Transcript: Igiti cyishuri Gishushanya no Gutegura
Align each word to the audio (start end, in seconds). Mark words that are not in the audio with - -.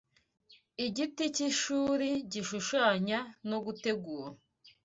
Igiti 0.85 1.23
cyishuri 1.35 2.09
Gishushanya 2.31 3.19
no 3.49 3.57
Gutegura 3.65 4.35